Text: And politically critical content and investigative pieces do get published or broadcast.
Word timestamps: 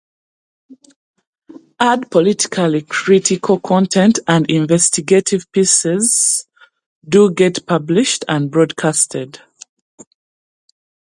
And 1.79 2.09
politically 2.09 2.81
critical 2.81 3.59
content 3.59 4.17
and 4.27 4.49
investigative 4.49 5.45
pieces 5.51 6.47
do 7.07 7.31
get 7.31 7.67
published 7.67 8.25
or 8.27 8.39
broadcast. 8.47 9.15